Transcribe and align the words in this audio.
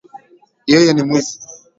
Yeye 0.71 0.89
ni 0.93 1.03
mwizi. 1.07 1.35